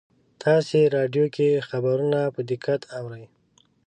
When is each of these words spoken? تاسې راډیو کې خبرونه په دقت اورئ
تاسې 0.43 0.79
راډیو 0.95 1.25
کې 1.35 1.63
خبرونه 1.69 2.19
په 2.35 2.41
دقت 2.49 2.81
اورئ 2.97 3.25